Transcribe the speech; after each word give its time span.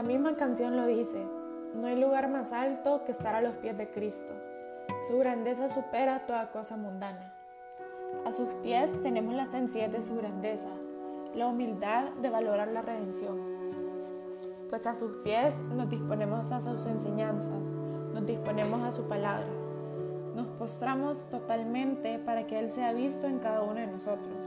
la 0.00 0.06
misma 0.06 0.34
canción 0.34 0.78
lo 0.78 0.86
dice, 0.86 1.22
no 1.74 1.86
hay 1.86 2.00
lugar 2.00 2.30
más 2.30 2.54
alto 2.54 3.04
que 3.04 3.12
estar 3.12 3.34
a 3.34 3.42
los 3.42 3.54
pies 3.56 3.76
de 3.76 3.90
Cristo. 3.90 4.32
Su 5.06 5.18
grandeza 5.18 5.68
supera 5.68 6.24
toda 6.24 6.50
cosa 6.52 6.78
mundana. 6.78 7.34
A 8.24 8.32
sus 8.32 8.48
pies 8.62 8.90
tenemos 9.02 9.34
la 9.34 9.44
sencillez 9.50 9.92
de 9.92 10.00
su 10.00 10.16
grandeza, 10.16 10.70
la 11.34 11.48
humildad 11.48 12.12
de 12.12 12.30
valorar 12.30 12.68
la 12.68 12.80
redención. 12.80 13.38
Pues 14.70 14.86
a 14.86 14.94
sus 14.94 15.22
pies 15.22 15.54
nos 15.76 15.90
disponemos 15.90 16.50
a 16.50 16.60
sus 16.60 16.86
enseñanzas, 16.86 17.74
nos 18.14 18.24
disponemos 18.24 18.80
a 18.80 18.92
su 18.92 19.06
palabra. 19.06 19.50
Nos 20.34 20.46
postramos 20.46 21.28
totalmente 21.28 22.18
para 22.20 22.46
que 22.46 22.58
Él 22.58 22.70
sea 22.70 22.94
visto 22.94 23.26
en 23.26 23.38
cada 23.38 23.60
uno 23.60 23.74
de 23.74 23.86
nosotros. 23.86 24.46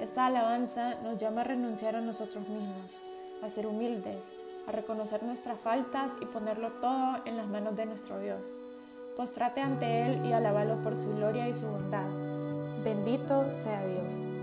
Esta 0.00 0.24
alabanza 0.24 0.94
nos 1.02 1.20
llama 1.20 1.42
a 1.42 1.44
renunciar 1.44 1.96
a 1.96 2.00
nosotros 2.00 2.48
mismos, 2.48 2.98
a 3.42 3.50
ser 3.50 3.66
humildes, 3.66 4.32
a 4.66 4.72
reconocer 4.72 5.22
nuestras 5.22 5.58
faltas 5.60 6.12
y 6.20 6.26
ponerlo 6.26 6.72
todo 6.80 7.18
en 7.24 7.36
las 7.36 7.46
manos 7.46 7.76
de 7.76 7.86
nuestro 7.86 8.18
Dios. 8.18 8.40
Postrate 9.16 9.60
ante 9.60 10.02
Él 10.06 10.26
y 10.26 10.32
alabalo 10.32 10.76
por 10.82 10.96
su 10.96 11.08
gloria 11.16 11.48
y 11.48 11.54
su 11.54 11.66
bondad. 11.66 12.06
Bendito 12.84 13.44
sea 13.62 13.84
Dios. 13.86 14.35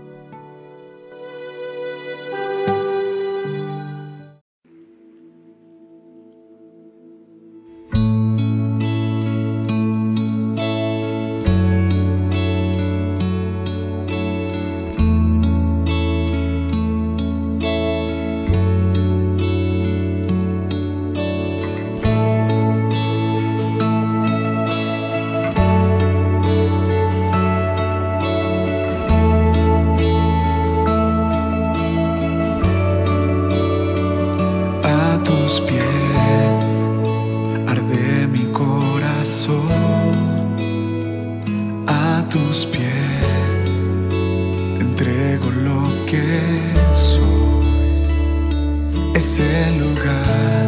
Es 49.14 49.38
el 49.40 49.78
lugar 49.78 50.66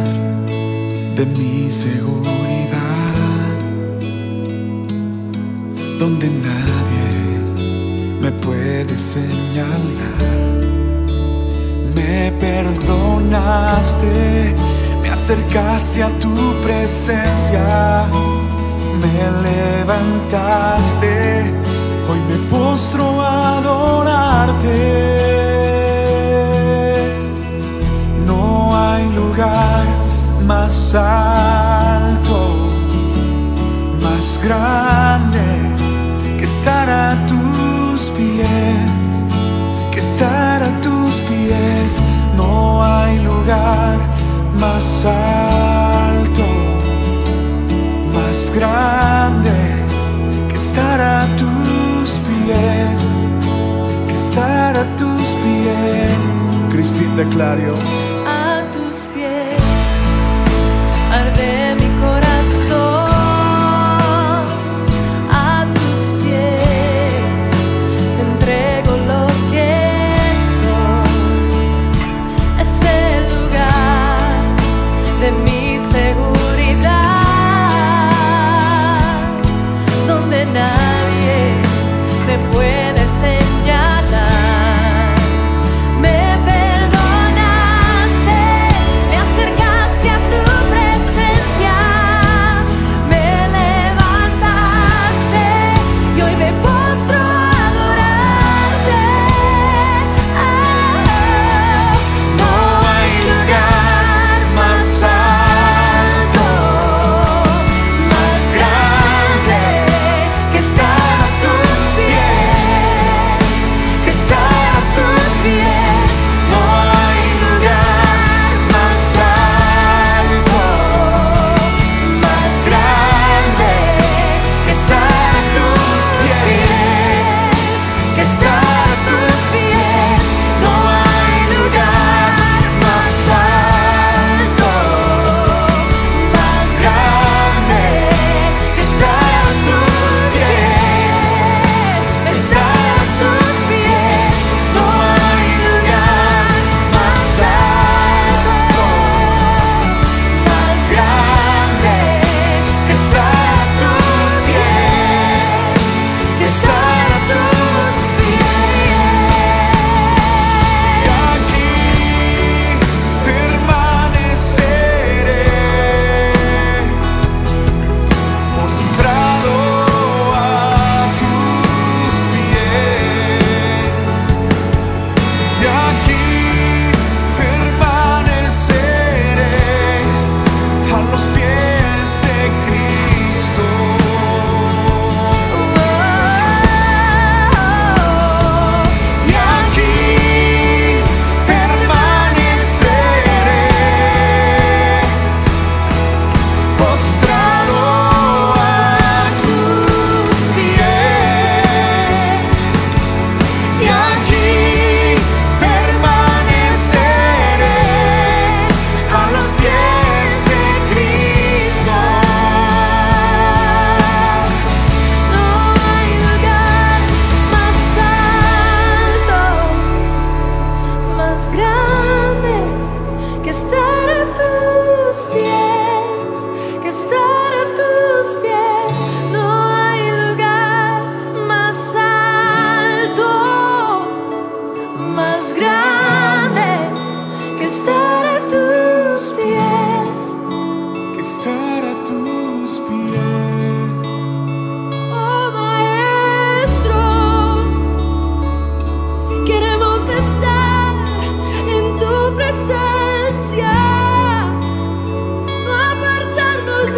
de 1.15 1.25
mi 1.25 1.69
seguridad, 1.69 2.37
donde 5.99 6.27
nadie 6.29 7.39
me 8.21 8.31
puede 8.31 8.97
señalar. 8.97 9.77
Me 11.95 12.31
perdonaste, 12.39 14.07
acercaste 15.17 16.03
a 16.03 16.09
tu 16.19 16.35
presencia, 16.61 18.05
me 19.01 19.17
levantaste, 19.47 21.15
hoy 22.07 22.19
me 22.29 22.37
postro 22.51 23.05
a 23.21 23.57
adorarte. 23.57 25.17
más 30.47 30.95
alto, 30.95 32.39
más 34.01 34.39
grande 34.43 35.45
que 36.37 36.43
estar 36.43 36.89
a 36.89 37.25
tus 37.25 38.09
pies, 38.11 38.56
a 54.77 54.95
tus 54.95 55.35
pies. 55.41 56.17
Clario. 57.31 58.06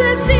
it 0.00 0.28
the 0.28 0.39